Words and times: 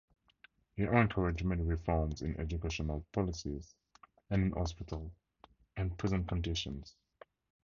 He 0.75 0.81
encouraged 0.81 1.45
many 1.45 1.61
reforms 1.61 2.23
in 2.23 2.35
educational 2.39 3.05
policies 3.11 3.75
and 4.31 4.41
in 4.45 4.51
hospital 4.51 5.11
and 5.77 5.95
prison 5.95 6.25
conditions. 6.25 6.95